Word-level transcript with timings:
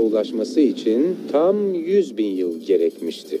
ulaşması 0.00 0.60
için 0.60 1.16
tam 1.32 1.74
100 1.74 2.16
bin 2.16 2.26
yıl 2.26 2.60
gerekmişti. 2.60 3.38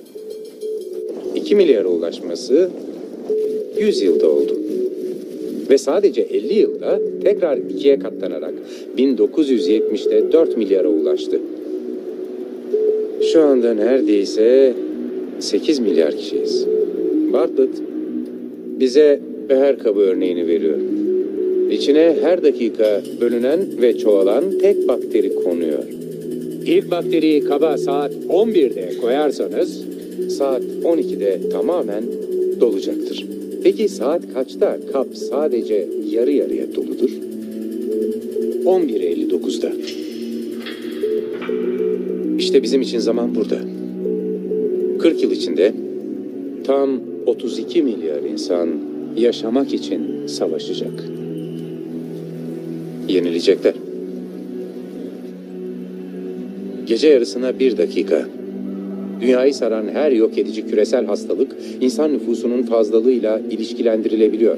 2 1.34 1.54
milyara 1.54 1.88
ulaşması 1.88 2.70
100 3.78 4.02
yılda 4.02 4.30
oldu. 4.30 4.58
Ve 5.70 5.78
sadece 5.78 6.20
50 6.20 6.54
yılda 6.54 7.00
tekrar 7.22 7.56
ikiye 7.56 7.98
katlanarak 7.98 8.54
1970'te 8.98 10.32
4 10.32 10.56
milyara 10.56 10.88
ulaştı. 10.88 11.40
Şu 13.32 13.42
anda 13.42 13.74
neredeyse 13.74 14.74
8 15.38 15.78
milyar 15.78 16.16
kişiyiz. 16.16 16.66
Bartlett 17.32 17.82
bize 18.80 19.20
beher 19.48 19.78
kabı 19.78 20.00
örneğini 20.00 20.46
veriyor. 20.46 20.78
İçine 21.70 22.16
her 22.22 22.42
dakika 22.42 23.02
bölünen 23.20 23.60
ve 23.82 23.98
çoğalan 23.98 24.58
tek 24.58 24.88
bakteri 24.88 25.34
konuyor. 25.34 25.93
İlk 26.66 26.90
bakteriyi 26.90 27.44
kaba 27.44 27.78
saat 27.78 28.12
11'de 28.14 28.92
koyarsanız 29.00 29.84
saat 30.28 30.62
12'de 30.62 31.48
tamamen 31.48 32.04
dolacaktır. 32.60 33.26
Peki 33.62 33.88
saat 33.88 34.32
kaçta 34.34 34.78
kap 34.92 35.06
sadece 35.16 35.88
yarı 36.10 36.30
yarıya 36.30 36.74
doludur? 36.74 37.10
11.59'da. 38.64 39.72
İşte 42.38 42.62
bizim 42.62 42.82
için 42.82 42.98
zaman 42.98 43.34
burada. 43.34 43.58
40 44.98 45.22
yıl 45.22 45.30
içinde 45.30 45.72
tam 46.66 47.00
32 47.26 47.82
milyar 47.82 48.22
insan 48.22 48.68
yaşamak 49.16 49.74
için 49.74 50.26
savaşacak. 50.26 51.04
Yenilecekler. 53.08 53.83
Gece 56.86 57.08
yarısına 57.08 57.58
bir 57.58 57.76
dakika. 57.78 58.26
Dünyayı 59.20 59.54
saran 59.54 59.88
her 59.92 60.12
yok 60.12 60.38
edici 60.38 60.66
küresel 60.66 61.06
hastalık 61.06 61.56
insan 61.80 62.12
nüfusunun 62.12 62.62
fazlalığıyla 62.62 63.40
ilişkilendirilebiliyor. 63.50 64.56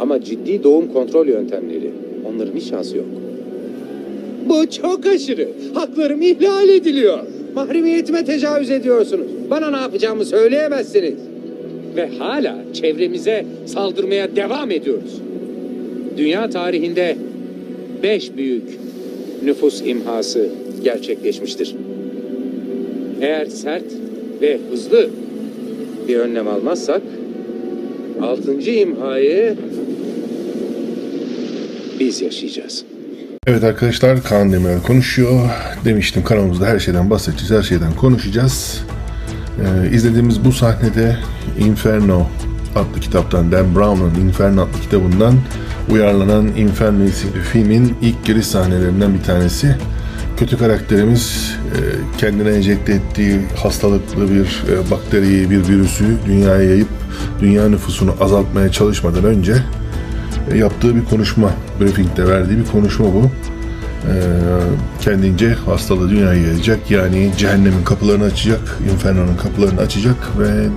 Ama 0.00 0.24
ciddi 0.24 0.62
doğum 0.62 0.92
kontrol 0.92 1.26
yöntemleri 1.26 1.90
onların 2.28 2.56
hiç 2.56 2.64
şansı 2.64 2.96
yok. 2.96 3.06
Bu 4.48 4.70
çok 4.70 5.06
aşırı. 5.06 5.48
Haklarım 5.74 6.22
ihlal 6.22 6.68
ediliyor. 6.68 7.18
Mahremiyetime 7.54 8.24
tecavüz 8.24 8.70
ediyorsunuz. 8.70 9.26
Bana 9.50 9.70
ne 9.70 9.76
yapacağımı 9.76 10.24
söyleyemezsiniz. 10.24 11.14
Ve 11.96 12.08
hala 12.18 12.58
çevremize 12.72 13.44
saldırmaya 13.66 14.36
devam 14.36 14.70
ediyoruz. 14.70 15.20
Dünya 16.16 16.50
tarihinde 16.50 17.16
beş 18.02 18.36
büyük 18.36 18.64
nüfus 19.44 19.82
imhası 19.86 20.48
gerçekleşmiştir. 20.84 21.76
Eğer 23.20 23.46
sert 23.46 23.84
ve 24.40 24.58
hızlı 24.70 25.10
bir 26.08 26.16
önlem 26.16 26.48
almazsak 26.48 27.02
altıncı 28.22 28.70
imhayı 28.70 29.56
biz 32.00 32.20
yaşayacağız. 32.20 32.84
Evet 33.46 33.64
arkadaşlar 33.64 34.22
Kaan 34.22 34.52
Demirel 34.52 34.82
konuşuyor. 34.82 35.40
Demiştim 35.84 36.24
kanalımızda 36.24 36.66
her 36.66 36.78
şeyden 36.78 37.10
bahsedeceğiz, 37.10 37.50
her 37.50 37.62
şeyden 37.62 37.94
konuşacağız. 37.96 38.84
Ee, 39.60 39.94
izlediğimiz 39.94 40.44
bu 40.44 40.52
sahnede 40.52 41.16
Inferno 41.58 42.26
adlı 42.76 43.00
kitaptan, 43.00 43.52
Dan 43.52 43.74
Brown'un 43.74 44.26
Inferno 44.26 44.62
adlı 44.62 44.80
kitabından 44.82 45.34
uyarlanan 45.90 46.46
Inferno 46.56 47.04
isimli 47.04 47.40
filmin 47.52 47.94
ilk 48.02 48.24
giriş 48.24 48.46
sahnelerinden 48.46 49.14
bir 49.14 49.22
tanesi. 49.22 49.76
Kötü 50.40 50.58
karakterimiz 50.58 51.56
e, 51.74 51.78
kendine 52.18 52.48
enjekte 52.48 52.92
ettiği 52.92 53.40
hastalıklı 53.62 54.30
bir 54.30 54.62
e, 54.72 54.90
bakteriyi, 54.90 55.50
bir 55.50 55.68
virüsü 55.68 56.04
dünyaya 56.26 56.62
yayıp 56.62 56.88
dünya 57.40 57.68
nüfusunu 57.68 58.14
azaltmaya 58.20 58.72
çalışmadan 58.72 59.24
önce 59.24 59.54
e, 60.50 60.58
yaptığı 60.58 60.96
bir 60.96 61.04
konuşma, 61.04 61.50
briefingde 61.80 62.28
verdiği 62.28 62.58
bir 62.58 62.66
konuşma 62.66 63.06
bu. 63.06 63.30
Kendince 65.00 65.54
hastalığı 65.54 66.10
dünyaya 66.10 66.42
yayacak. 66.42 66.90
Yani 66.90 67.30
cehennemin 67.38 67.84
kapılarını 67.84 68.24
açacak, 68.24 68.78
inferno'nun 68.92 69.36
kapılarını 69.36 69.80
açacak 69.80 70.38
ve 70.38 70.68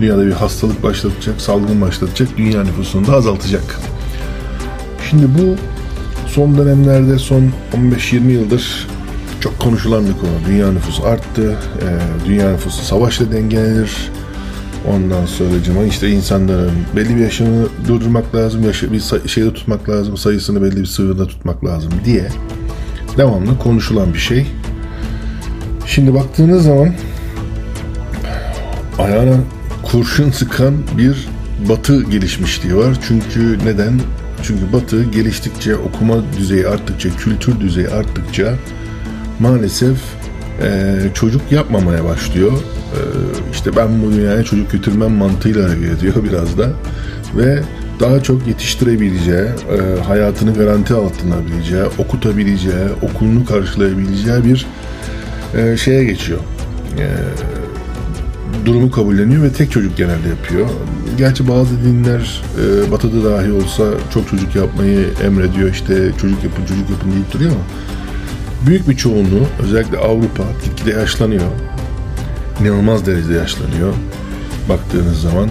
dünyada 0.00 0.26
bir 0.26 0.32
hastalık 0.32 0.82
başlatacak, 0.82 1.40
salgın 1.40 1.80
başlatacak, 1.80 2.28
dünya 2.36 2.62
nüfusunu 2.62 3.06
da 3.06 3.12
azaltacak. 3.12 3.78
Şimdi 5.10 5.26
bu 5.38 5.56
son 6.26 6.58
dönemlerde, 6.58 7.18
son 7.18 7.50
15-20 7.72 8.30
yıldır 8.30 8.89
çok 9.40 9.58
konuşulan 9.58 10.06
bir 10.06 10.12
konu. 10.12 10.30
Dünya 10.48 10.72
nüfusu 10.72 11.04
arttı. 11.04 11.58
E, 11.82 11.88
dünya 12.28 12.52
nüfusu 12.52 12.84
savaşla 12.84 13.32
dengelenir. 13.32 14.10
Ondan 14.88 15.26
sonra 15.26 15.84
işte 15.88 16.08
insanların 16.08 16.72
belli 16.96 17.16
bir 17.16 17.20
yaşını 17.20 17.66
durdurmak 17.88 18.34
lazım, 18.34 18.64
yaşı 18.64 18.92
bir 18.92 19.28
şeyde 19.28 19.52
tutmak 19.52 19.88
lazım, 19.88 20.16
sayısını 20.16 20.62
belli 20.62 20.76
bir 20.76 20.86
sınırda 20.86 21.26
tutmak 21.26 21.64
lazım 21.64 21.92
diye 22.04 22.28
devamlı 23.16 23.58
konuşulan 23.58 24.14
bir 24.14 24.18
şey. 24.18 24.46
Şimdi 25.86 26.14
baktığınız 26.14 26.64
zaman 26.64 26.94
ayağına 28.98 29.36
kurşun 29.82 30.30
sıkan 30.30 30.74
bir 30.98 31.28
batı 31.68 32.02
gelişmişliği 32.02 32.76
var. 32.76 32.96
Çünkü 33.08 33.58
neden? 33.64 34.00
Çünkü 34.42 34.72
batı 34.72 35.04
geliştikçe, 35.04 35.76
okuma 35.76 36.16
düzeyi 36.38 36.68
arttıkça, 36.68 37.08
kültür 37.16 37.60
düzeyi 37.60 37.88
arttıkça 37.88 38.54
maalesef 39.40 39.96
e, 40.62 40.96
çocuk 41.14 41.52
yapmamaya 41.52 42.04
başlıyor. 42.04 42.52
E, 42.52 43.00
işte 43.52 43.76
ben 43.76 44.02
bu 44.02 44.12
dünyaya 44.12 44.44
çocuk 44.44 44.72
götürmem 44.72 45.12
mantığıyla 45.12 45.64
hareket 45.64 45.98
ediyor 45.98 46.14
biraz 46.24 46.58
da. 46.58 46.68
Ve 47.36 47.62
daha 48.00 48.22
çok 48.22 48.46
yetiştirebileceği, 48.46 49.38
e, 49.38 50.02
hayatını 50.02 50.54
garanti 50.54 50.94
altına 50.94 51.34
alabileceği, 51.34 51.84
okutabileceği, 51.98 52.88
okulunu 53.02 53.44
karşılayabileceği 53.44 54.44
bir 54.44 54.66
e, 55.54 55.76
şeye 55.76 56.04
geçiyor. 56.04 56.40
E, 56.98 57.06
durumu 58.66 58.90
kabulleniyor 58.90 59.42
ve 59.42 59.52
tek 59.52 59.70
çocuk 59.70 59.96
genelde 59.96 60.28
yapıyor. 60.28 60.68
Gerçi 61.18 61.48
bazı 61.48 61.84
dinler 61.84 62.42
e, 62.58 62.90
batıda 62.90 63.30
dahi 63.30 63.52
olsa 63.52 63.84
çok 64.14 64.28
çocuk 64.28 64.56
yapmayı 64.56 65.06
emrediyor 65.24 65.70
işte 65.70 66.12
çocuk 66.20 66.44
yapın 66.44 66.64
çocuk 66.64 66.90
yapın 66.90 67.12
deyip 67.12 67.32
duruyor 67.32 67.50
ama 67.50 67.60
büyük 68.66 68.88
bir 68.88 68.96
çoğunluğu 68.96 69.46
özellikle 69.62 69.98
Avrupa 69.98 70.44
gitgide 70.64 70.90
yaşlanıyor. 70.90 71.50
İnanılmaz 72.60 73.06
derecede 73.06 73.34
yaşlanıyor 73.34 73.94
baktığınız 74.68 75.20
zaman. 75.20 75.48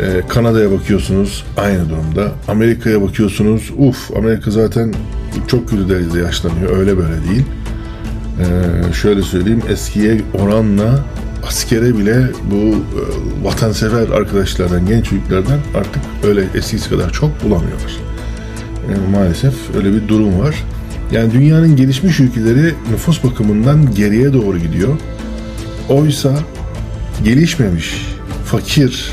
Ee, 0.00 0.22
Kanada'ya 0.28 0.70
bakıyorsunuz 0.70 1.44
aynı 1.56 1.88
durumda. 1.90 2.32
Amerika'ya 2.48 3.02
bakıyorsunuz 3.02 3.70
uf 3.78 4.16
Amerika 4.16 4.50
zaten 4.50 4.94
çok 5.48 5.68
kötü 5.68 5.88
derecede 5.88 6.18
yaşlanıyor 6.18 6.76
öyle 6.76 6.96
böyle 6.96 7.28
değil. 7.30 7.44
Ee, 8.40 8.92
şöyle 8.92 9.22
söyleyeyim 9.22 9.62
eskiye 9.68 10.20
oranla 10.34 11.04
askere 11.46 11.98
bile 11.98 12.26
bu 12.50 12.56
e, 12.56 13.02
vatansever 13.44 14.08
arkadaşlardan, 14.08 14.86
genç 14.86 15.04
çocuklardan 15.04 15.58
artık 15.74 16.02
öyle 16.24 16.44
eskisi 16.54 16.90
kadar 16.90 17.10
çok 17.10 17.44
bulamıyorlar. 17.44 17.96
Yani 18.90 19.08
maalesef 19.10 19.54
öyle 19.76 19.92
bir 19.92 20.08
durum 20.08 20.40
var. 20.40 20.64
Yani 21.12 21.32
dünyanın 21.32 21.76
gelişmiş 21.76 22.20
ülkeleri 22.20 22.74
nüfus 22.90 23.24
bakımından 23.24 23.94
geriye 23.94 24.32
doğru 24.32 24.58
gidiyor. 24.58 24.96
Oysa 25.88 26.38
gelişmemiş, 27.24 28.06
fakir 28.44 29.10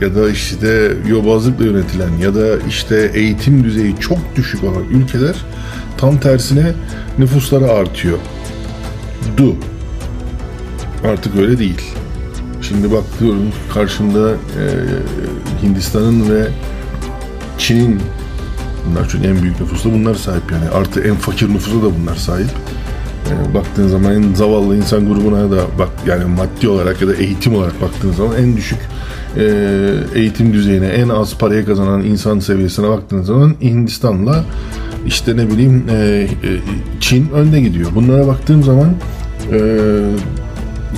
ya 0.00 0.14
da 0.14 0.30
işte 0.30 0.92
yobazlıkla 1.08 1.64
yönetilen 1.64 2.16
ya 2.18 2.34
da 2.34 2.58
işte 2.68 3.10
eğitim 3.14 3.64
düzeyi 3.64 3.96
çok 4.00 4.18
düşük 4.36 4.64
olan 4.64 4.84
ülkeler 4.90 5.34
tam 5.98 6.20
tersine 6.20 6.72
nüfusları 7.18 7.70
artıyor. 7.70 8.18
Du. 9.36 9.56
Artık 11.04 11.36
öyle 11.36 11.58
değil. 11.58 11.82
Şimdi 12.62 12.92
bakıyorum 12.92 13.52
karşımda 13.74 14.30
e, 14.30 14.64
Hindistan'ın 15.62 16.30
ve 16.30 16.48
Çin'in 17.58 18.00
Bunlar 18.86 19.08
çünkü 19.08 19.28
en 19.28 19.42
büyük 19.42 19.60
nüfusla 19.60 19.92
bunlar 19.92 20.14
sahip 20.14 20.52
yani. 20.52 20.68
Artı 20.68 21.00
en 21.00 21.14
fakir 21.14 21.48
nüfusa 21.48 21.76
da 21.76 21.90
bunlar 22.00 22.16
sahip. 22.16 22.50
Yani 23.30 23.54
baktığın 23.54 23.88
zaman 23.88 24.14
en 24.14 24.34
zavallı 24.34 24.76
insan 24.76 25.08
grubuna 25.08 25.50
da 25.50 25.62
bak 25.78 25.88
yani 26.06 26.24
maddi 26.24 26.68
olarak 26.68 27.02
ya 27.02 27.08
da 27.08 27.14
eğitim 27.14 27.54
olarak 27.54 27.82
baktığın 27.82 28.12
zaman 28.12 28.36
en 28.36 28.56
düşük 28.56 28.78
e, 29.36 29.44
eğitim 30.14 30.52
düzeyine 30.52 30.86
en 30.86 31.08
az 31.08 31.38
paraya 31.38 31.64
kazanan 31.64 32.04
insan 32.04 32.38
seviyesine 32.38 32.88
baktığınız 32.88 33.26
zaman 33.26 33.54
Hindistan'la 33.62 34.44
işte 35.06 35.36
ne 35.36 35.50
bileyim 35.50 35.84
e, 35.90 35.94
e, 35.94 36.28
Çin 37.00 37.30
önde 37.30 37.60
gidiyor. 37.60 37.90
Bunlara 37.94 38.26
baktığım 38.26 38.62
zaman 38.62 38.94
e, 39.52 39.58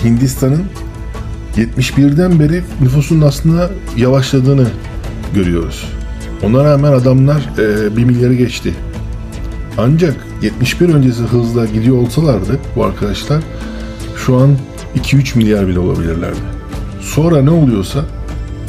Hindistan'ın 0.04 0.62
71'den 1.56 2.40
beri 2.40 2.62
nüfusun 2.80 3.20
aslında 3.20 3.70
yavaşladığını 3.96 4.66
görüyoruz. 5.34 5.88
Ona 6.44 6.64
rağmen 6.64 6.92
adamlar 6.92 7.48
e, 7.58 7.96
1 7.96 8.04
milyarı 8.04 8.34
geçti. 8.34 8.74
Ancak 9.78 10.14
71 10.42 10.88
öncesi 10.88 11.22
hızla 11.22 11.66
gidiyor 11.66 11.96
olsalardı 11.96 12.58
bu 12.76 12.84
arkadaşlar 12.84 13.42
şu 14.16 14.36
an 14.36 14.56
2-3 14.96 15.38
milyar 15.38 15.68
bile 15.68 15.78
olabilirlerdi. 15.78 16.38
Sonra 17.00 17.42
ne 17.42 17.50
oluyorsa 17.50 18.04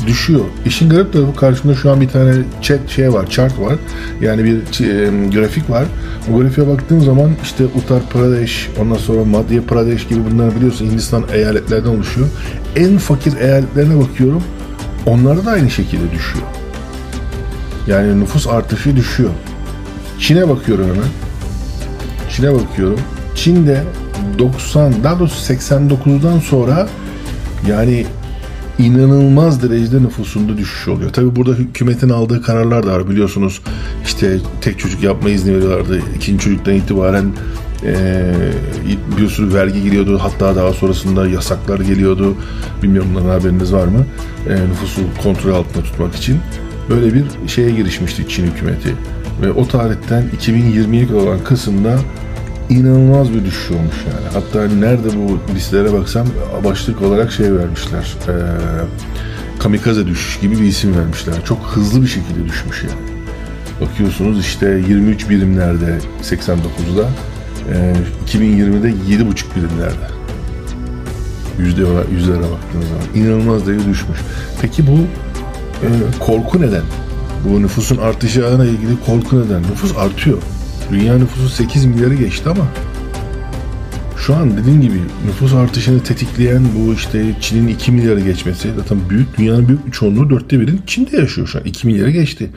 düşüyor. 0.08 0.46
İşin 0.66 0.90
garip 0.90 1.14
tarafı 1.14 1.36
karşımda 1.36 1.76
şu 1.76 1.92
an 1.92 2.02
bir 2.02 2.08
tane 2.10 2.34
chat 2.62 2.90
şey 2.90 3.14
var, 3.14 3.30
chart 3.30 3.60
var. 3.60 3.76
Yani 4.22 4.44
bir 4.44 4.56
e, 4.56 5.30
grafik 5.30 5.70
var. 5.70 5.86
O 6.34 6.38
grafiğe 6.38 6.68
baktığım 6.68 7.02
zaman 7.02 7.32
işte 7.44 7.66
Uttar 7.66 8.10
Pradesh, 8.10 8.70
ondan 8.82 8.96
sonra 8.96 9.26
Madhya 9.26 9.62
Pradesh 9.62 10.08
gibi 10.08 10.20
bunlar 10.32 10.56
biliyorsun 10.56 10.86
Hindistan 10.86 11.24
eyaletlerden 11.34 11.90
oluşuyor. 11.90 12.28
En 12.76 12.98
fakir 12.98 13.38
eyaletlerine 13.38 14.00
bakıyorum. 14.00 14.44
Onlarda 15.06 15.46
da 15.46 15.52
aynı 15.52 15.70
şekilde 15.70 16.12
düşüyor. 16.12 16.46
Yani 17.88 18.20
nüfus 18.20 18.48
artışı 18.48 18.96
düşüyor. 18.96 19.30
Çin'e 20.20 20.50
bakıyorum 20.50 20.86
hemen. 20.86 21.10
Çin'e 22.30 22.54
bakıyorum. 22.54 23.00
Çin'de 23.36 23.84
90 24.40 25.04
daha 25.04 25.20
doğrusu 25.20 25.54
89'dan 25.54 26.40
sonra 26.40 26.88
yani 27.68 28.06
inanılmaz 28.80 29.64
derecede 29.64 30.04
nüfusunda 30.04 30.58
düşüş 30.58 30.88
oluyor. 30.88 31.14
Tabi 31.14 31.36
burada 31.36 31.54
hükümetin 31.54 32.10
aldığı 32.10 32.42
kararlar 32.42 32.88
da 32.88 32.92
var 32.92 33.10
biliyorsunuz. 33.10 33.62
İşte 34.06 34.38
tek 34.62 34.80
çocuk 34.80 35.04
yapma 35.04 35.30
izni 35.30 35.56
veriyorlardı. 35.56 36.02
İkinci 36.16 36.44
çocuktan 36.44 36.74
itibaren 36.74 37.26
e, 37.84 38.32
bir 39.18 39.30
sürü 39.30 39.54
vergi 39.54 39.84
geliyordu. 39.84 40.20
Hatta 40.22 40.56
daha 40.56 40.74
sonrasında 40.74 41.28
yasaklar 41.28 41.80
geliyordu. 41.80 42.36
Bilmiyorum 42.84 43.12
bundan 43.16 43.30
haberiniz 43.30 43.74
var 43.74 43.88
mı? 43.88 44.06
E, 44.50 44.54
nüfusu 44.70 45.02
kontrol 45.24 45.54
altında 45.54 45.84
tutmak 45.84 46.16
için. 46.16 46.40
Böyle 46.90 47.14
bir 47.14 47.24
şeye 47.48 47.72
girişmişti 47.72 48.30
Çin 48.30 48.48
hükümeti. 48.48 48.96
Ve 49.42 49.52
o 49.52 49.68
tarihten 49.68 50.24
2020'ye 50.42 51.08
kadar 51.08 51.20
olan 51.20 51.44
kısımda 51.44 52.00
inanılmaz 52.70 53.34
bir 53.34 53.46
düşüş 53.46 53.72
olmuş 53.72 53.96
yani. 54.08 54.34
Hatta 54.34 54.76
nerede 54.76 55.08
bu 55.18 55.54
listelere 55.56 55.94
baksam 55.94 56.28
başlık 56.64 57.02
olarak 57.02 57.32
şey 57.32 57.56
vermişler. 57.56 58.16
E, 58.28 58.34
kamikaze 59.60 60.08
düşüş 60.08 60.40
gibi 60.40 60.60
bir 60.60 60.66
isim 60.66 60.98
vermişler. 60.98 61.36
Çok 61.46 61.60
hızlı 61.60 62.02
bir 62.02 62.08
şekilde 62.08 62.46
düşmüş 62.46 62.84
yani. 62.84 63.16
Bakıyorsunuz 63.82 64.40
işte 64.40 64.82
23 64.90 65.30
birimlerde 65.30 66.00
89'da 66.24 67.10
e, 67.74 67.94
2020'de 68.28 68.90
7,5 68.90 69.46
birimlerde. 69.56 70.16
Yüzde, 71.60 71.82
yüzlere 72.12 72.38
baktığınız 72.38 72.88
zaman 72.88 73.16
inanılmaz 73.16 73.68
derecede 73.68 73.90
düşmüş. 73.90 74.20
Peki 74.62 74.88
bu 74.88 75.00
korku 76.20 76.62
neden? 76.62 76.84
Bu 77.50 77.62
nüfusun 77.62 77.98
artışıyla 77.98 78.66
ilgili 78.66 79.00
korku 79.06 79.46
neden? 79.46 79.62
Nüfus 79.62 79.98
artıyor. 79.98 80.38
Dünya 80.92 81.18
nüfusu 81.18 81.50
8 81.50 81.86
milyarı 81.86 82.16
geçti 82.16 82.50
ama 82.50 82.68
şu 84.18 84.36
an 84.36 84.58
dediğim 84.58 84.82
gibi 84.82 85.00
nüfus 85.28 85.54
artışını 85.54 86.04
tetikleyen 86.04 86.64
bu 86.76 86.94
işte 86.94 87.26
Çin'in 87.42 87.68
2 87.68 87.92
milyarı 87.92 88.20
geçmesi 88.20 88.70
zaten 88.78 88.98
büyük 89.10 89.38
dünyanın 89.38 89.68
büyük 89.68 89.88
bir 89.88 89.92
çoğunluğu 89.92 90.30
dörtte 90.30 90.60
birin 90.60 90.82
Çin'de 90.88 91.18
yaşıyor 91.18 91.48
şu 91.48 91.60
an 91.60 91.66
2 91.66 91.88
milyarı 91.88 92.12
geçti. 92.12 92.50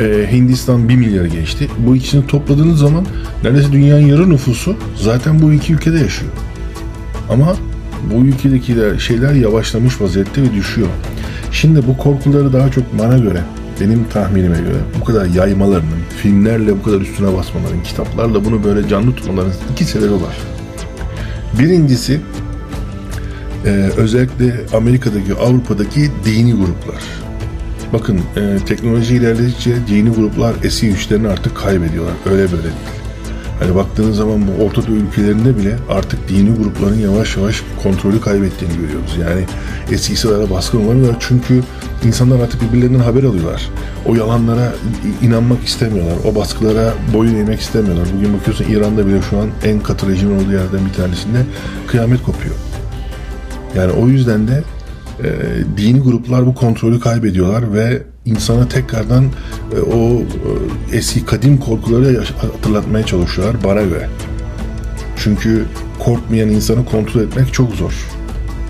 Ee, 0.00 0.28
Hindistan 0.32 0.88
1 0.88 0.96
milyarı 0.96 1.28
geçti. 1.28 1.68
Bu 1.78 1.96
ikisini 1.96 2.26
topladığınız 2.26 2.78
zaman 2.78 3.06
neredeyse 3.44 3.72
dünyanın 3.72 4.06
yarı 4.06 4.30
nüfusu 4.30 4.76
zaten 4.96 5.42
bu 5.42 5.52
iki 5.52 5.72
ülkede 5.72 5.98
yaşıyor. 5.98 6.32
Ama 7.30 7.56
bu 8.12 8.24
ülkedeki 8.24 8.74
şeyler 8.98 9.32
yavaşlamış 9.32 10.00
vaziyette 10.00 10.42
ve 10.42 10.54
düşüyor. 10.54 10.88
Şimdi 11.54 11.86
bu 11.86 11.96
korkuları 11.96 12.52
daha 12.52 12.70
çok 12.70 12.98
bana 12.98 13.18
göre 13.18 13.40
benim 13.80 14.04
tahminime 14.08 14.58
göre 14.58 14.76
bu 15.00 15.04
kadar 15.04 15.26
yaymalarının, 15.26 15.98
filmlerle 16.22 16.78
bu 16.78 16.82
kadar 16.82 17.00
üstüne 17.00 17.36
basmaların, 17.36 17.82
kitaplarla 17.82 18.44
bunu 18.44 18.64
böyle 18.64 18.88
canlı 18.88 19.14
tutmaların 19.14 19.52
iki 19.72 19.84
sebebi 19.84 20.12
var. 20.12 20.36
Birincisi 21.58 22.20
e, 23.66 23.68
özellikle 23.96 24.60
Amerika'daki, 24.76 25.34
Avrupa'daki 25.34 26.10
dini 26.24 26.52
gruplar. 26.52 27.02
Bakın 27.92 28.20
e, 28.36 28.56
teknoloji 28.66 29.14
ilerledikçe 29.14 29.76
dini 29.88 30.10
gruplar 30.10 30.54
eski 30.64 30.88
güçlerini 30.88 31.28
artık 31.28 31.56
kaybediyorlar. 31.56 32.14
Öyle 32.26 32.42
böyle 32.42 32.62
değil. 32.62 33.03
Hani 33.64 33.74
baktığınız 33.74 34.16
zaman 34.16 34.40
bu 34.46 34.64
Orta 34.64 34.86
Doğu 34.86 34.96
ülkelerinde 34.96 35.58
bile 35.58 35.76
artık 35.88 36.28
dini 36.28 36.56
grupların 36.56 36.98
yavaş 36.98 37.36
yavaş 37.36 37.62
kontrolü 37.82 38.20
kaybettiğini 38.20 38.76
görüyoruz. 38.76 39.16
Yani 39.20 39.44
eskisi 39.92 40.28
kadar 40.28 40.50
baskın 40.50 40.86
olamıyorlar 40.86 41.16
çünkü 41.20 41.62
insanlar 42.04 42.40
artık 42.40 42.62
birbirlerinden 42.62 42.98
haber 42.98 43.22
alıyorlar. 43.22 43.70
O 44.06 44.14
yalanlara 44.14 44.74
inanmak 45.22 45.64
istemiyorlar. 45.64 46.14
O 46.24 46.34
baskılara 46.34 46.94
boyun 47.14 47.34
eğmek 47.34 47.60
istemiyorlar. 47.60 48.06
Bugün 48.16 48.38
bakıyorsun 48.38 48.64
İran'da 48.64 49.06
bile 49.06 49.22
şu 49.30 49.38
an 49.38 49.48
en 49.64 49.80
katı 49.80 50.08
rejimin 50.08 50.36
olduğu 50.36 50.52
yerden 50.52 50.86
bir 50.88 50.94
tanesinde 50.96 51.38
kıyamet 51.86 52.22
kopuyor. 52.22 52.54
Yani 53.74 53.92
o 53.92 54.08
yüzden 54.08 54.48
de 54.48 54.62
e, 55.22 55.28
dini 55.76 56.00
gruplar 56.00 56.46
bu 56.46 56.54
kontrolü 56.54 57.00
kaybediyorlar 57.00 57.72
ve 57.72 58.02
insana 58.26 58.68
tekrardan 58.68 59.24
e, 59.76 59.80
o 59.80 60.20
e, 60.20 60.96
eski 60.96 61.24
kadim 61.24 61.58
korkuları 61.58 62.24
hatırlatmaya 62.40 63.06
çalışıyorlar 63.06 63.64
bana 63.64 63.82
göre. 63.82 64.08
Çünkü 65.16 65.64
korkmayan 65.98 66.48
insanı 66.48 66.84
kontrol 66.84 67.20
etmek 67.20 67.52
çok 67.52 67.74
zor. 67.74 68.06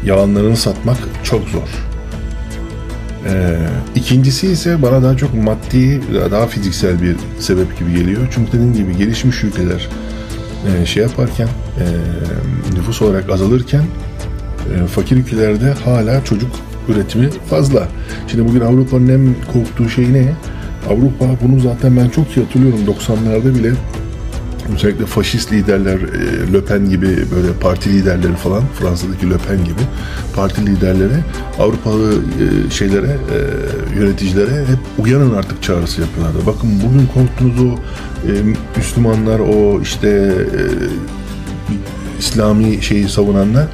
Yalanlarını 0.04 0.56
satmak 0.56 0.98
çok 1.24 1.48
zor. 1.48 1.68
Ee, 3.28 3.58
ikincisi 3.94 4.46
ise 4.48 4.82
bana 4.82 5.02
daha 5.02 5.16
çok 5.16 5.34
maddi, 5.34 6.00
daha 6.30 6.46
fiziksel 6.46 7.02
bir 7.02 7.16
sebep 7.38 7.78
gibi 7.78 7.92
geliyor. 7.92 8.28
Çünkü 8.30 8.52
dediğim 8.52 8.74
gibi 8.74 8.96
gelişmiş 8.96 9.44
ülkeler 9.44 9.88
e, 10.66 10.86
şey 10.86 11.02
yaparken, 11.02 11.48
e, 11.48 11.84
nüfus 12.76 13.02
olarak 13.02 13.30
azalırken 13.30 13.84
e, 14.74 14.86
fakir 14.86 15.16
ülkelerde 15.16 15.72
hala 15.84 16.24
çocuk 16.24 16.50
üretimi 16.88 17.30
fazla. 17.50 17.88
Şimdi 18.28 18.48
bugün 18.48 18.60
Avrupa'nın 18.60 19.08
en 19.08 19.34
korktuğu 19.52 19.88
şey 19.88 20.12
ne? 20.12 20.32
Avrupa 20.90 21.24
bunu 21.42 21.60
zaten 21.60 21.96
ben 21.96 22.08
çok 22.08 22.36
iyi 22.36 22.44
hatırlıyorum 22.44 22.80
90'larda 22.86 23.54
bile 23.54 23.72
özellikle 24.74 25.06
faşist 25.06 25.52
liderler 25.52 25.98
e, 25.98 26.52
Le 26.52 26.64
Pen 26.64 26.90
gibi 26.90 27.06
böyle 27.06 27.52
parti 27.60 27.90
liderleri 27.90 28.36
falan 28.36 28.62
Fransa'daki 28.80 29.30
Le 29.30 29.36
Pen 29.36 29.64
gibi 29.64 29.80
parti 30.36 30.66
liderleri 30.66 31.16
Avrupalı 31.58 32.12
e, 32.14 32.70
şeylere 32.70 33.06
e, 33.06 33.38
yöneticilere 33.98 34.60
hep 34.60 34.78
uyanın 34.98 35.34
artık 35.34 35.62
çağrısı 35.62 36.00
yapıyorlardı. 36.00 36.38
Bakın 36.46 36.70
bugün 36.86 37.06
korktuğunuz 37.06 37.60
o 37.60 37.78
Müslümanlar 38.76 39.38
o 39.38 39.80
işte 39.82 40.34
İslami 42.18 42.82
şeyi 42.82 43.08
savunanlar 43.08 43.66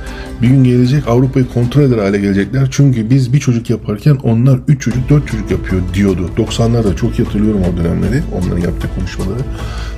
bir 0.42 0.48
gün 0.48 0.64
gelecek 0.64 1.08
Avrupa'yı 1.08 1.48
kontrol 1.48 1.82
eder 1.82 1.98
hale 1.98 2.18
gelecekler. 2.18 2.68
Çünkü 2.70 3.10
biz 3.10 3.32
bir 3.32 3.40
çocuk 3.40 3.70
yaparken 3.70 4.16
onlar 4.22 4.60
üç 4.68 4.82
çocuk 4.82 5.08
dört 5.08 5.28
çocuk 5.28 5.50
yapıyor 5.50 5.82
diyordu. 5.94 6.30
90'larda 6.36 6.96
çok 6.96 7.18
hatırlıyorum 7.18 7.62
o 7.72 7.76
dönemleri. 7.76 8.22
Onların 8.32 8.60
yaptığı 8.60 8.88
konuşmaları. 8.94 9.40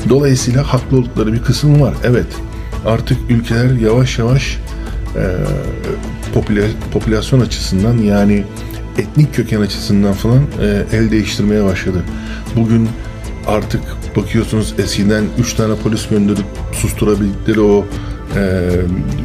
Dolayısıyla 0.09 0.73
haklı 0.73 0.97
oldukları 0.99 1.33
bir 1.33 1.43
kısım 1.43 1.81
var. 1.81 1.95
Evet 2.05 2.27
artık 2.87 3.19
ülkeler 3.31 3.71
yavaş 3.71 4.19
yavaş 4.19 4.59
e, 5.17 5.23
popüler, 6.35 6.71
popülasyon 6.93 7.41
açısından 7.41 7.99
yani 7.99 8.45
etnik 8.99 9.35
köken 9.35 9.61
açısından 9.61 10.13
falan 10.13 10.43
e, 10.61 10.85
el 10.93 11.11
değiştirmeye 11.11 11.65
başladı. 11.65 12.03
Bugün 12.57 12.89
artık 13.47 13.81
bakıyorsunuz 14.17 14.75
eskiden 14.79 15.25
3 15.39 15.55
tane 15.55 15.75
polis 15.75 16.09
gönderip 16.09 16.45
susturabildikleri 16.73 17.61
o 17.61 17.87
e, 18.37 18.71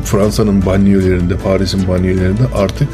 Fransa'nın 0.03 0.65
banyolarında, 0.65 1.37
Paris'in 1.37 1.87
banyolarında 1.87 2.43
artık 2.55 2.87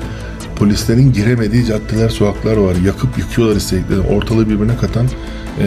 polislerin 0.55 1.13
giremediği 1.13 1.65
caddeler, 1.65 2.09
sokaklar 2.09 2.57
var. 2.57 2.75
Yakıp 2.85 3.17
yıkıyorlar 3.17 3.55
istediklerini. 3.55 4.07
Ortalığı 4.07 4.49
birbirine 4.49 4.77
katan 4.77 5.05
e, 5.61 5.65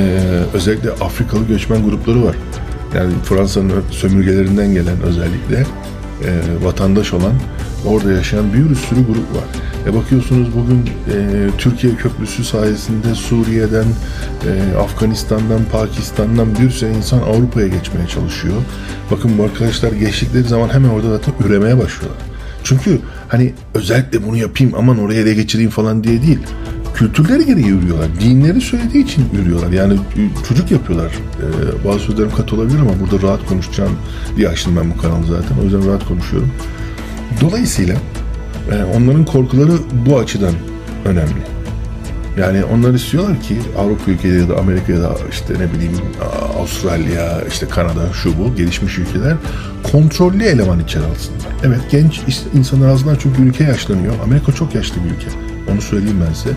özellikle 0.54 0.90
Afrikalı 0.90 1.46
göçmen 1.46 1.84
grupları 1.84 2.24
var. 2.24 2.36
Yani 2.94 3.12
Fransa'nın 3.24 3.72
sömürgelerinden 3.90 4.74
gelen 4.74 5.02
özellikle 5.02 5.66
e, 6.24 6.30
vatandaş 6.64 7.12
olan 7.12 7.32
orada 7.85 8.12
yaşayan 8.12 8.52
bir 8.52 8.75
sürü 8.75 9.06
grup 9.06 9.37
var. 9.37 9.45
E 9.87 9.95
bakıyorsunuz 9.95 10.49
bugün 10.56 10.78
e, 10.87 11.49
Türkiye 11.59 11.95
Köprüsü 11.95 12.45
sayesinde 12.45 13.14
Suriye'den, 13.14 13.87
e, 14.47 14.76
Afganistan'dan, 14.78 15.61
Pakistan'dan 15.73 16.49
bir 16.62 16.71
sürü 16.71 16.90
insan 16.90 17.18
Avrupa'ya 17.18 17.68
geçmeye 17.68 18.06
çalışıyor. 18.06 18.56
Bakın 19.11 19.38
bu 19.38 19.45
arkadaşlar 19.45 19.92
geçtikleri 19.92 20.45
zaman 20.45 20.68
hemen 20.68 20.88
orada 20.88 21.09
zaten 21.09 21.35
üremeye 21.47 21.78
başlıyorlar. 21.78 22.23
Çünkü 22.64 22.99
hani 23.28 23.54
özellikle 23.75 24.26
bunu 24.26 24.37
yapayım 24.37 24.73
aman 24.76 24.99
oraya 24.99 25.21
ele 25.21 25.35
geçireyim 25.35 25.71
falan 25.71 26.04
diye 26.04 26.23
değil. 26.23 26.38
Kültürleri 26.95 27.47
gereği 27.47 27.66
yürüyorlar. 27.66 28.09
Dinleri 28.21 28.61
söylediği 28.61 29.04
için 29.04 29.25
yürüyorlar. 29.33 29.73
Yani 29.73 29.99
çocuk 30.49 30.71
yapıyorlar. 30.71 31.12
Ee, 31.12 31.88
bazı 31.88 31.99
sözlerim 31.99 32.30
katı 32.30 32.56
olabilir 32.56 32.78
ama 32.78 32.90
burada 33.00 33.26
rahat 33.26 33.47
konuşacağım 33.49 33.92
diye 34.37 34.49
açtım 34.49 34.76
ben 34.80 34.90
bu 34.90 34.97
kanalı 34.97 35.26
zaten. 35.26 35.56
O 35.61 35.64
yüzden 35.64 35.88
rahat 35.88 36.09
konuşuyorum. 36.09 36.50
Dolayısıyla 37.40 37.97
e, 38.73 38.85
onların 38.97 39.25
korkuları 39.25 39.73
bu 40.06 40.18
açıdan 40.18 40.54
önemli. 41.04 41.56
Yani 42.38 42.64
onlar 42.64 42.95
istiyorlar 42.95 43.40
ki 43.40 43.59
Avrupa 43.78 44.11
ülkeleri 44.11 44.40
ya 44.40 44.49
da 44.49 44.56
Amerika 44.56 44.92
ya 44.92 45.02
da 45.02 45.16
işte 45.30 45.54
ne 45.54 45.73
bileyim 45.73 45.92
Avustralya, 46.59 47.42
işte 47.49 47.68
Kanada, 47.68 48.12
şu 48.12 48.38
bu 48.38 48.54
gelişmiş 48.56 48.99
ülkeler 48.99 49.35
kontrollü 49.92 50.45
eleman 50.45 50.80
içeri 50.80 51.04
alsınlar. 51.04 51.47
Evet 51.64 51.80
genç 51.90 52.21
insanlar 52.54 52.88
azından 52.88 53.16
çünkü 53.21 53.42
ülke 53.42 53.64
yaşlanıyor. 53.64 54.14
Amerika 54.25 54.52
çok 54.52 54.75
yaşlı 54.75 55.04
bir 55.04 55.11
ülke. 55.11 55.26
Onu 55.73 55.80
söyleyeyim 55.80 56.23
ben 56.28 56.33
size. 56.33 56.54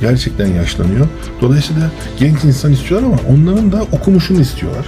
Gerçekten 0.00 0.46
yaşlanıyor. 0.46 1.06
Dolayısıyla 1.40 1.90
genç 2.18 2.44
insan 2.44 2.72
istiyorlar 2.72 3.08
ama 3.08 3.18
onların 3.28 3.72
da 3.72 3.82
okumuşunu 3.92 4.40
istiyorlar. 4.40 4.86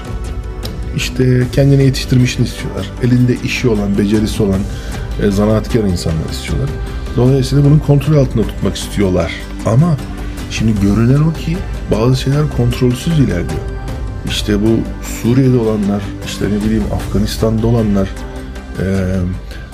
İşte 0.96 1.46
kendini 1.52 1.84
yetiştirmişini 1.84 2.46
istiyorlar. 2.46 2.90
Elinde 3.02 3.36
işi 3.44 3.68
olan, 3.68 3.98
becerisi 3.98 4.42
olan 4.42 4.60
e, 5.22 5.30
zanaatkar 5.30 5.80
insanlar 5.80 6.30
istiyorlar. 6.30 6.70
Dolayısıyla 7.16 7.64
bunun 7.64 7.78
kontrol 7.78 8.16
altında 8.16 8.46
tutmak 8.46 8.76
istiyorlar. 8.76 9.32
Ama 9.66 9.96
şimdi 10.50 10.72
görünen 10.80 11.20
o 11.20 11.32
ki 11.32 11.56
bazı 11.90 12.16
şeyler 12.16 12.42
kontrolsüz 12.56 13.18
ilerliyor. 13.18 13.60
İşte 14.26 14.62
bu 14.62 14.78
Suriye'de 15.22 15.56
olanlar, 15.58 16.02
işte 16.26 16.44
ne 16.44 16.64
bileyim 16.64 16.84
Afganistan'da 16.94 17.66
olanlar, 17.66 18.08
e, 18.78 18.84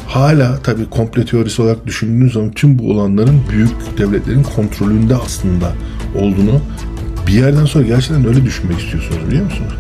hala 0.06 0.58
tabii 0.62 0.90
komple 0.90 1.25
teorisi 1.25 1.62
olarak 1.62 1.87
düşündüğünüz 1.87 2.32
zaman 2.32 2.50
tüm 2.50 2.78
bu 2.78 2.90
olanların 2.90 3.40
büyük 3.50 3.99
devletlerin 3.99 4.42
kontrolünde 4.42 5.14
aslında 5.14 5.73
olduğunu 6.14 6.61
bir 7.26 7.33
yerden 7.33 7.64
sonra 7.64 7.85
gerçekten 7.85 8.26
öyle 8.26 8.45
düşünmek 8.45 8.80
istiyorsunuz 8.80 9.26
biliyor 9.26 9.45
musunuz? 9.45 9.73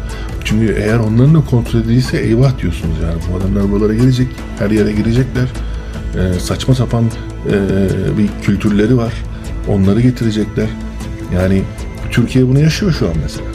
Çünkü 0.44 0.74
eğer 0.78 0.98
onların 0.98 1.34
da 1.34 1.40
kontrol 1.40 1.80
edilirse 1.80 2.18
eyvah 2.18 2.58
diyorsunuz 2.58 2.94
yani. 3.02 3.20
Bu 3.32 3.36
adamlar 3.36 3.72
buralara 3.72 3.94
gelecek, 3.94 4.28
her 4.58 4.70
yere 4.70 4.92
girecekler. 4.92 5.48
Ee, 6.14 6.40
saçma 6.40 6.74
sapan 6.74 7.04
e, 7.04 7.52
bir 8.18 8.28
kültürleri 8.42 8.96
var. 8.96 9.12
Onları 9.68 10.00
getirecekler. 10.00 10.66
Yani 11.34 11.62
Türkiye 12.10 12.48
bunu 12.48 12.60
yaşıyor 12.60 12.92
şu 12.92 13.06
an 13.06 13.14
mesela. 13.22 13.46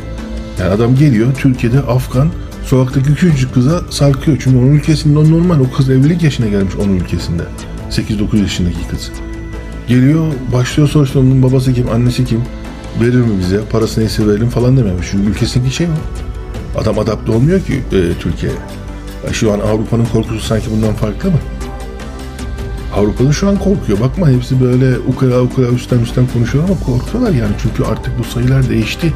Yani 0.60 0.70
adam 0.70 0.96
geliyor 0.96 1.28
Türkiye'de 1.38 1.80
Afgan 1.80 2.30
sokaktaki 2.66 3.16
küçücük 3.16 3.54
kıza 3.54 3.82
sarkıyor. 3.90 4.38
Çünkü 4.44 4.58
onun 4.58 4.72
ülkesinde 4.72 5.20
o 5.20 5.32
normal. 5.32 5.60
O 5.60 5.72
kız 5.72 5.90
evlilik 5.90 6.24
yaşına 6.24 6.48
gelmiş 6.48 6.76
onun 6.76 6.96
ülkesinde. 6.96 7.44
8-9 7.90 8.42
yaşındaki 8.42 8.88
kız. 8.92 9.12
Geliyor 9.88 10.34
başlıyor 10.54 10.90
soruşturmanın 10.90 11.44
babası 11.44 11.74
kim, 11.74 11.90
annesi 11.90 12.26
kim, 12.26 12.42
verir 13.02 13.22
mi 13.22 13.40
bize, 13.40 13.60
parası 13.72 14.00
neyse 14.00 14.28
verelim 14.28 14.50
falan 14.50 14.78
dememiş. 14.78 15.08
Çünkü 15.12 15.30
ülkesindeki 15.30 15.76
şey 15.76 15.88
o. 15.88 15.92
Adam 16.80 17.00
adapte 17.00 17.32
olmuyor 17.32 17.60
ki 17.60 17.74
e, 17.74 18.14
Türkiye'ye. 18.20 18.58
Şu 19.32 19.54
an 19.54 19.60
Avrupa'nın 19.60 20.06
korkusu 20.06 20.40
sanki 20.40 20.72
bundan 20.72 20.94
farklı 20.94 21.32
mı? 21.32 21.38
Avrupa'da 22.96 23.32
şu 23.32 23.50
an 23.50 23.58
korkuyor. 23.60 24.00
Bakma 24.00 24.30
hepsi 24.30 24.62
böyle 24.62 24.98
ukala 25.00 25.42
ukala 25.42 25.68
üstten 25.68 26.00
üstten 26.00 26.28
konuşuyor 26.34 26.64
ama 26.64 26.80
korkuyorlar 26.80 27.32
yani. 27.32 27.52
Çünkü 27.62 27.84
artık 27.84 28.20
bu 28.20 28.24
sayılar 28.24 28.70
değişti. 28.70 29.14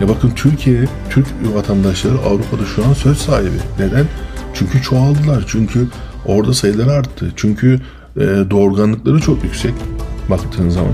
Ya 0.00 0.08
bakın 0.08 0.30
Türkiye, 0.30 0.84
Türk 1.10 1.26
vatandaşları 1.54 2.18
Avrupa'da 2.18 2.64
şu 2.76 2.84
an 2.84 2.92
söz 2.92 3.18
sahibi. 3.18 3.56
Neden? 3.78 4.06
Çünkü 4.54 4.82
çoğaldılar. 4.82 5.44
Çünkü 5.46 5.86
orada 6.26 6.54
sayıları 6.54 6.92
arttı. 6.92 7.32
Çünkü 7.36 7.80
e, 8.16 8.20
doğurganlıkları 8.50 9.20
çok 9.20 9.44
yüksek 9.44 9.74
baktığın 10.30 10.68
zaman. 10.68 10.92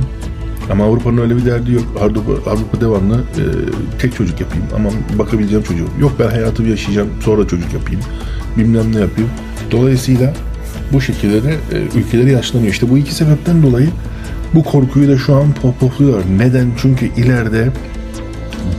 Ama 0.70 0.84
Avrupa'nın 0.84 1.18
öyle 1.18 1.36
bir 1.36 1.44
derdi 1.44 1.72
yok. 1.72 1.84
Avrupa, 2.00 2.50
Avrupa 2.50 2.80
devamlı 2.80 3.16
e, 3.16 3.44
tek 3.98 4.16
çocuk 4.16 4.40
yapayım. 4.40 4.64
Ama 4.74 4.90
bakabileceğim 5.18 5.64
çocuğum. 5.64 5.88
Yok 6.00 6.12
ben 6.18 6.28
hayatımı 6.28 6.68
yaşayacağım 6.68 7.08
sonra 7.20 7.48
çocuk 7.48 7.72
yapayım. 7.72 8.00
Bilmem 8.56 8.94
ne 8.94 9.00
yapayım. 9.00 9.30
Dolayısıyla 9.70 10.34
bu 10.92 11.00
şekilde 11.00 11.44
de 11.44 11.54
e, 11.72 11.98
ülkeleri 11.98 12.32
yaşlanıyor. 12.32 12.72
İşte 12.72 12.90
bu 12.90 12.98
iki 12.98 13.14
sebepten 13.14 13.62
dolayı 13.62 13.88
bu 14.54 14.64
korkuyu 14.64 15.08
da 15.08 15.18
şu 15.18 15.34
an 15.34 15.52
pohpohluyor. 15.62 16.22
Neden? 16.38 16.70
Çünkü 16.82 17.06
ileride 17.06 17.70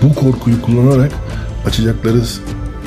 bu 0.03 0.15
korkuyu 0.15 0.61
kullanarak 0.61 1.11
açacakları 1.65 2.21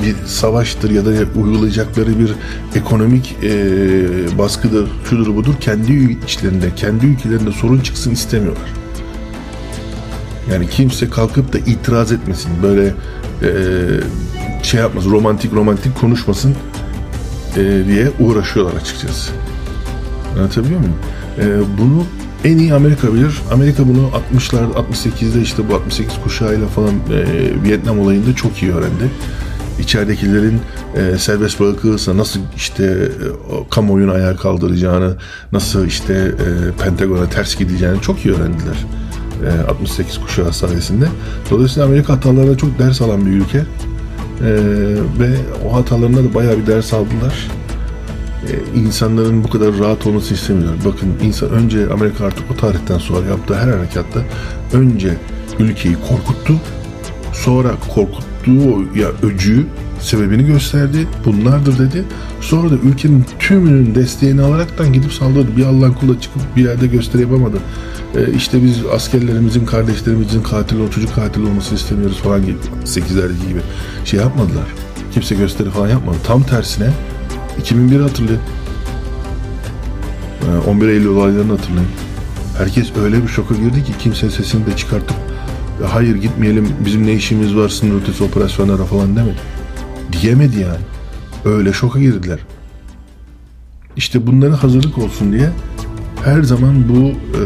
bir 0.02 0.14
savaştır 0.26 0.90
ya 0.90 1.06
da 1.06 1.10
uygulayacakları 1.40 2.18
bir 2.18 2.34
ekonomik 2.74 3.36
e, 3.42 4.38
baskıdır, 4.38 4.90
şudur 5.10 5.36
budur 5.36 5.54
kendi 5.60 6.18
içlerinde, 6.24 6.74
kendi 6.76 7.06
ülkelerinde 7.06 7.52
sorun 7.52 7.80
çıksın 7.80 8.10
istemiyorlar. 8.10 8.79
Yani 10.52 10.68
kimse 10.68 11.10
kalkıp 11.10 11.52
da 11.52 11.58
itiraz 11.58 12.12
etmesin, 12.12 12.50
böyle 12.62 12.94
e, 13.42 13.50
şey 14.62 14.80
yapmasın, 14.80 15.10
romantik 15.10 15.52
romantik 15.52 16.00
konuşmasın 16.00 16.54
e, 17.56 17.82
diye 17.86 18.10
uğraşıyorlar 18.20 18.80
açıkçası. 18.80 19.32
Anlatabiliyor 20.38 20.80
muyum? 20.80 20.96
E, 21.38 21.44
bunu 21.78 22.04
en 22.44 22.58
iyi 22.58 22.74
Amerika 22.74 23.14
bilir. 23.14 23.42
Amerika 23.52 23.88
bunu 23.88 24.10
60'lar 24.34 24.72
68'de 24.72 25.40
işte 25.40 25.68
bu 25.68 25.74
68 25.74 26.14
kuşağıyla 26.24 26.66
falan 26.66 26.94
e, 26.94 27.24
Vietnam 27.62 27.98
olayında 27.98 28.34
çok 28.36 28.62
iyi 28.62 28.72
öğrendi. 28.72 29.10
İçeridekilerin 29.80 30.60
e, 30.96 31.18
serbest 31.18 31.60
bırakılırsa 31.60 32.16
nasıl 32.16 32.40
işte 32.56 32.84
e, 32.84 33.70
kamuoyunu 33.70 34.12
ayağa 34.12 34.36
kaldıracağını, 34.36 35.16
nasıl 35.52 35.86
işte 35.86 36.14
e, 36.14 36.82
Pentagon'a 36.82 37.30
ters 37.30 37.56
gideceğini 37.56 38.00
çok 38.00 38.24
iyi 38.24 38.34
öğrendiler. 38.34 38.86
E, 39.46 39.70
68 39.70 40.20
kuşağı 40.20 40.52
sayesinde. 40.52 41.06
Dolayısıyla 41.50 41.88
Amerika 41.88 42.12
hatalarına 42.12 42.56
çok 42.56 42.78
ders 42.78 43.02
alan 43.02 43.26
bir 43.26 43.30
ülke. 43.30 43.58
E, 43.58 43.64
ve 45.18 45.36
o 45.68 45.74
hatalarında 45.74 46.24
da 46.24 46.34
bayağı 46.34 46.58
bir 46.58 46.66
ders 46.66 46.92
aldılar 46.94 47.48
e, 48.48 48.78
insanların 48.78 49.44
bu 49.44 49.50
kadar 49.50 49.78
rahat 49.78 50.06
olmasını 50.06 50.38
istemiyorlar. 50.38 50.76
Bakın 50.84 51.14
insan 51.22 51.50
önce 51.50 51.88
Amerika 51.92 52.24
artık 52.24 52.50
o 52.50 52.56
tarihten 52.56 52.98
sonra 52.98 53.26
yaptığı 53.26 53.54
her 53.54 53.68
harekatta 53.68 54.20
önce 54.72 55.16
ülkeyi 55.58 55.94
korkuttu. 55.94 56.54
Sonra 57.32 57.70
korkuttuğu 57.94 58.98
ya 58.98 59.08
öcüğü 59.22 59.66
sebebini 60.00 60.46
gösterdi. 60.46 61.06
Bunlardır 61.24 61.78
dedi. 61.78 62.04
Sonra 62.40 62.70
da 62.70 62.74
ülkenin 62.74 63.24
tümünün 63.38 63.94
desteğini 63.94 64.42
alaraktan 64.42 64.92
gidip 64.92 65.12
saldırdı. 65.12 65.56
Bir 65.56 65.64
Allah'ın 65.64 65.92
kulu 65.92 66.20
çıkıp 66.20 66.42
bir 66.56 66.64
yerde 66.64 66.86
gösteri 66.86 67.22
yapamadı. 67.22 67.56
Ee, 68.16 68.32
işte 68.36 68.62
biz 68.62 68.76
askerlerimizin, 68.94 69.66
kardeşlerimizin 69.66 70.42
katil, 70.42 70.80
o 70.80 70.90
çocuk 70.90 71.14
katil 71.14 71.42
olmasını 71.42 71.78
istemiyoruz 71.78 72.18
falan 72.18 72.46
gibi. 72.46 72.56
8'lerdeki 72.84 73.48
gibi 73.48 73.60
şey 74.04 74.20
yapmadılar. 74.20 74.66
Kimse 75.12 75.34
gösteri 75.34 75.70
falan 75.70 75.88
yapmadı. 75.88 76.16
Tam 76.26 76.42
tersine 76.42 76.90
2001 77.60 78.00
hatırlayın. 78.00 78.40
11 80.66 80.88
Eylül 80.88 81.06
olaylarını 81.06 81.52
hatırlayın. 81.52 81.88
Herkes 82.58 82.96
öyle 83.04 83.22
bir 83.22 83.28
şoka 83.28 83.54
girdi 83.54 83.84
ki 83.84 83.92
kimse 83.98 84.30
sesini 84.30 84.66
de 84.66 84.76
çıkartıp 84.76 85.16
hayır 85.88 86.16
gitmeyelim 86.16 86.68
bizim 86.84 87.06
ne 87.06 87.12
işimiz 87.12 87.56
var 87.56 87.68
sınır 87.68 88.02
ötesi 88.02 88.24
operasyonlara 88.24 88.84
falan 88.84 89.16
demedi. 89.16 89.36
Diyemedi 90.12 90.60
yani. 90.60 90.80
Öyle 91.44 91.72
şoka 91.72 92.00
girdiler. 92.00 92.38
İşte 93.96 94.26
bunlara 94.26 94.62
hazırlık 94.62 94.98
olsun 94.98 95.32
diye 95.32 95.50
her 96.24 96.42
zaman 96.42 96.88
bu 96.88 97.08
e, 97.08 97.42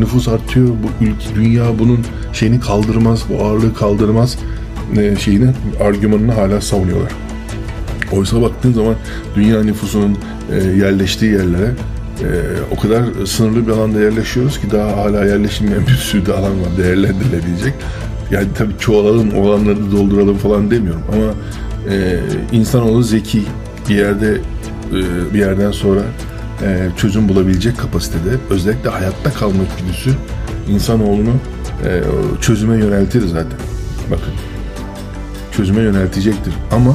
nüfus 0.00 0.28
artıyor, 0.28 0.68
bu 0.68 1.04
ülke, 1.04 1.34
dünya 1.34 1.78
bunun 1.78 2.00
şeyini 2.32 2.60
kaldırmaz, 2.60 3.24
bu 3.28 3.44
ağırlığı 3.44 3.74
kaldırmaz 3.74 4.38
e, 4.96 5.16
şeyini, 5.16 5.50
argümanını 5.80 6.32
hala 6.32 6.60
savunuyorlar. 6.60 7.12
Oysa 8.12 8.42
baktığın 8.42 8.72
zaman 8.72 8.94
dünya 9.36 9.62
nüfusunun 9.62 10.18
e, 10.52 10.56
yerleştiği 10.56 11.32
yerlere 11.32 11.74
e, 12.20 12.28
o 12.76 12.80
kadar 12.80 13.04
sınırlı 13.26 13.66
bir 13.66 13.72
alanda 13.72 14.00
yerleşiyoruz 14.00 14.60
ki 14.60 14.70
daha 14.70 14.96
hala 14.96 15.24
yerleşilmeyen 15.24 15.86
bir 15.86 15.92
sürü 15.92 16.26
de 16.26 16.32
alan 16.32 16.60
var 16.60 16.76
değerlendirilebilecek. 16.78 17.74
Yani 18.30 18.46
tabii 18.54 18.78
çoğalalım, 18.78 19.34
olanları 19.36 19.92
dolduralım 19.92 20.36
falan 20.36 20.70
demiyorum 20.70 21.02
ama 21.12 21.32
e, 21.94 22.20
insanoğlu 22.52 23.02
zeki 23.02 23.42
bir 23.88 23.94
yerde 23.94 24.40
e, 24.90 25.34
bir 25.34 25.38
yerden 25.38 25.70
sonra 25.70 26.00
e, 26.62 26.88
çözüm 26.96 27.28
bulabilecek 27.28 27.78
kapasitede 27.78 28.36
özellikle 28.50 28.90
hayatta 28.90 29.30
kalma 29.30 29.62
güdüsü 29.78 30.10
insanoğlunu 30.68 31.32
e, 31.84 32.02
çözüme 32.40 32.76
yöneltir 32.76 33.26
zaten. 33.26 33.58
Bakın 34.10 34.32
çözüme 35.56 35.82
yöneltecektir 35.82 36.54
ama 36.72 36.90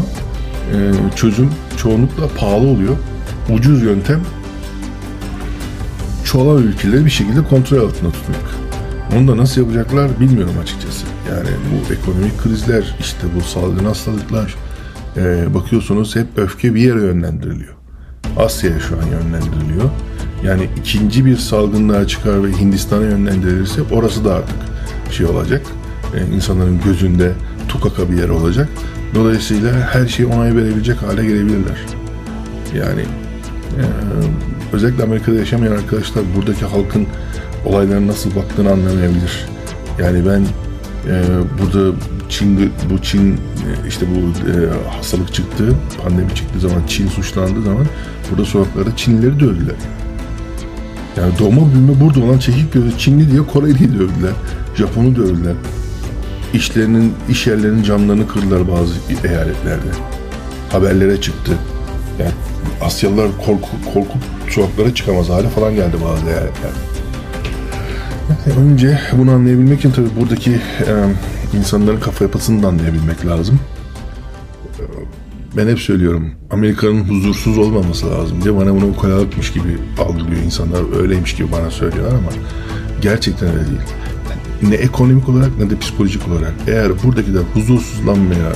e, 0.73 0.75
çözüm 1.15 1.49
çoğunlukla 1.77 2.27
pahalı 2.37 2.67
oluyor. 2.67 2.95
Ucuz 3.49 3.83
yöntem 3.83 4.21
çoğalan 6.23 6.63
ülkeleri 6.63 7.05
bir 7.05 7.09
şekilde 7.09 7.43
kontrol 7.43 7.77
altında 7.77 8.11
tutmak. 8.11 8.55
Onu 9.17 9.27
da 9.27 9.37
nasıl 9.37 9.61
yapacaklar 9.61 10.19
bilmiyorum 10.19 10.55
açıkçası. 10.61 11.12
Yani 11.29 11.49
bu 11.71 11.93
ekonomik 11.93 12.43
krizler, 12.43 12.95
işte 12.99 13.27
bu 13.35 13.41
salgın 13.41 13.85
hastalıklar 13.85 14.55
e, 15.17 15.53
bakıyorsunuz 15.53 16.15
hep 16.15 16.27
öfke 16.37 16.75
bir 16.75 16.81
yere 16.81 16.99
yönlendiriliyor. 16.99 17.73
Asya'ya 18.37 18.79
şu 18.79 18.95
an 18.97 19.05
yönlendiriliyor. 19.05 19.89
Yani 20.43 20.69
ikinci 20.79 21.25
bir 21.25 21.37
salgın 21.37 21.89
daha 21.89 22.07
çıkar 22.07 22.43
ve 22.43 22.51
Hindistan'a 22.51 23.05
yönlendirilirse 23.05 23.81
orası 23.91 24.25
da 24.25 24.33
artık 24.33 24.55
şey 25.11 25.25
olacak. 25.25 25.61
E, 26.15 26.35
insanların 26.35 26.79
gözünde 26.85 27.31
tukaka 27.69 28.11
bir 28.11 28.17
yer 28.17 28.29
olacak. 28.29 28.69
Dolayısıyla 29.15 29.73
her 29.73 30.07
şeyi 30.07 30.27
onay 30.27 30.55
verebilecek 30.55 31.01
hale 31.01 31.25
gelebilirler. 31.25 31.77
Yani 32.75 33.01
e, 33.01 33.83
özellikle 34.73 35.03
Amerika'da 35.03 35.35
yaşamayan 35.35 35.71
arkadaşlar 35.71 36.23
buradaki 36.35 36.65
halkın 36.65 37.07
olaylara 37.65 38.07
nasıl 38.07 38.35
baktığını 38.35 38.71
anlamayabilir. 38.71 39.45
Yani 39.99 40.25
ben 40.27 40.45
e, 41.07 41.23
burada 41.61 41.95
Çin 42.29 42.71
bu 42.89 43.01
Çin 43.01 43.33
e, 43.33 43.37
işte 43.87 44.05
bu 44.11 44.49
e, 44.49 44.53
hastalık 44.89 45.33
çıktı, 45.33 45.75
pandemi 46.03 46.35
çıktığı 46.35 46.59
zaman 46.59 46.81
Çin 46.87 47.07
suçlandığı 47.07 47.61
zaman 47.61 47.85
burada 48.31 48.45
sokaklarda 48.45 48.95
Çinlileri 48.95 49.39
dövdüler. 49.39 49.75
Yani 51.17 51.33
doğma 51.39 51.73
büyüme 51.73 51.99
burada 51.99 52.19
olan 52.19 52.39
çekik 52.39 52.73
gözlü 52.73 52.97
Çinli 52.97 53.31
diye 53.31 53.41
Koreli'yi 53.41 53.93
dövdüler. 53.93 54.33
Japon'u 54.75 55.15
dövdüler. 55.15 55.53
İşlerinin, 56.53 57.13
iş 57.29 57.47
yerlerinin 57.47 57.83
camlarını 57.83 58.27
kırdılar 58.27 58.71
bazı 58.71 58.93
eyaletlerde. 59.27 59.89
Haberlere 60.71 61.21
çıktı. 61.21 61.51
Yani 62.19 62.31
Asyalılar 62.81 63.27
korku, 63.45 63.69
korkup 63.93 64.21
sokaklara 64.49 64.95
çıkamaz 64.95 65.29
hale 65.29 65.49
falan 65.49 65.75
geldi 65.75 65.97
bazı 66.05 66.25
eyaletlerde. 66.25 66.92
Önce 68.47 68.99
bunu 69.17 69.31
anlayabilmek 69.31 69.79
için 69.79 69.91
tabii 69.91 70.09
buradaki 70.19 70.51
e, 70.51 70.93
insanların 71.57 71.99
kafa 71.99 72.25
yapısını 72.25 72.63
da 72.63 72.67
anlayabilmek 72.67 73.25
lazım. 73.25 73.59
Ben 75.57 75.67
hep 75.67 75.79
söylüyorum 75.79 76.31
Amerika'nın 76.51 77.03
huzursuz 77.03 77.57
olmaması 77.57 78.11
lazım 78.11 78.41
diye 78.43 78.55
bana 78.55 78.75
bunu 78.75 78.85
ukalalıkmış 78.85 79.53
gibi 79.53 79.77
algılıyor 79.99 80.41
insanlar. 80.45 81.01
Öyleymiş 81.01 81.35
gibi 81.35 81.51
bana 81.51 81.71
söylüyorlar 81.71 82.11
ama 82.11 82.29
gerçekten 83.01 83.49
öyle 83.49 83.67
değil. 83.67 83.81
Ne 84.69 84.75
ekonomik 84.75 85.29
olarak 85.29 85.59
ne 85.59 85.69
de 85.69 85.79
psikolojik 85.79 86.27
olarak. 86.27 86.53
Eğer 86.67 87.03
buradakiler 87.03 87.41
huzursuzlanmaya, 87.53 88.51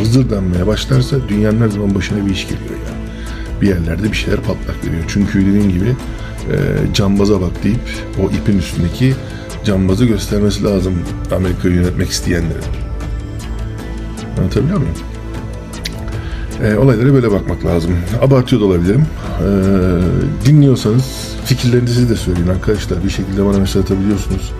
vızırdanmaya 0.00 0.66
başlarsa 0.66 1.16
dünyanın 1.28 1.60
her 1.60 1.68
zaman 1.68 1.94
başına 1.94 2.26
bir 2.26 2.30
iş 2.30 2.42
geliyor 2.44 2.70
ya. 2.70 2.96
Bir 3.60 3.68
yerlerde 3.68 4.12
bir 4.12 4.16
şeyler 4.16 4.40
patlak 4.40 4.84
veriyor. 4.86 5.04
Çünkü 5.08 5.46
dediğim 5.46 5.70
gibi 5.70 5.96
e, 6.52 6.94
cambaza 6.94 7.40
bak 7.40 7.64
deyip 7.64 7.80
o 8.22 8.30
ipin 8.30 8.58
üstündeki 8.58 9.14
cambazı 9.64 10.04
göstermesi 10.04 10.64
lazım 10.64 10.94
Amerika'yı 11.36 11.74
yönetmek 11.74 12.10
isteyenlerin. 12.10 12.64
Anlatabiliyor 14.38 14.78
muyum? 14.78 14.94
E, 16.64 16.76
olaylara 16.76 17.14
böyle 17.14 17.30
bakmak 17.30 17.64
lazım. 17.64 17.92
Abartıyor 18.22 18.62
da 18.62 18.66
olabilirim. 18.66 19.06
E, 19.40 19.46
dinliyorsanız 20.46 21.36
fikirlerinizi 21.44 22.08
de 22.08 22.16
söyleyin 22.16 22.48
arkadaşlar. 22.48 23.04
Bir 23.04 23.10
şekilde 23.10 23.46
bana 23.46 23.58
mesaj 23.58 23.82
atabiliyorsunuz. 23.82 24.52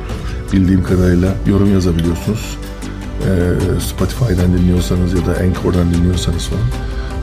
Bildiğim 0.52 0.82
kadarıyla 0.84 1.34
yorum 1.46 1.72
yazabiliyorsunuz. 1.72 2.56
E, 3.20 3.30
Spotify'dan 3.80 4.58
dinliyorsanız 4.58 5.12
ya 5.12 5.26
da 5.26 5.40
Anchor'dan 5.40 5.94
dinliyorsanız 5.94 6.46
falan. 6.46 6.62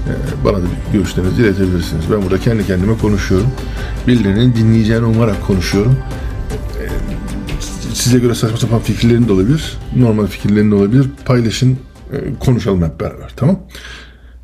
E, 0.08 0.46
bana 0.46 0.58
da 0.58 0.66
görüşlerinizi 0.94 1.42
iletebilirsiniz. 1.42 2.06
Ben 2.12 2.22
burada 2.22 2.40
kendi 2.40 2.68
kendime 2.68 2.98
konuşuyorum. 2.98 3.48
Birilerinin 4.08 4.56
dinleyeceğini 4.56 5.06
umarak 5.06 5.48
konuşuyorum. 5.48 5.98
E, 6.80 6.84
size 7.94 8.20
göre 8.20 8.36
saçma 8.36 8.58
sapan 8.58 8.80
fikirlerin 8.80 9.28
de 9.28 9.34
olabilir. 9.34 9.78
Normal 9.96 10.28
fikirlerin 10.28 10.72
de 10.72 10.76
olabilir. 10.76 11.08
Paylaşın, 11.26 11.78
e, 12.14 12.18
konuşalım 12.40 12.84
hep 12.84 13.00
beraber. 13.00 13.32
Tamam? 13.36 13.60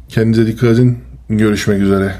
Kendinize 0.10 0.48
dikkat 0.48 0.70
edin. 0.70 0.98
Görüşmek 1.30 1.82
üzere. 1.82 2.16